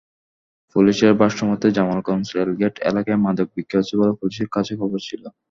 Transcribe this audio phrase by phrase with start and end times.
[0.75, 5.23] পুলিশের ভাষ্যমতে, জামালগঞ্জ রেলগেট এলাকায় মাদক বিক্রি হচ্ছে বলে পুলিশের কাছে খবর ছিল।